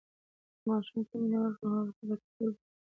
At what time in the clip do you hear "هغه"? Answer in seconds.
1.87-1.93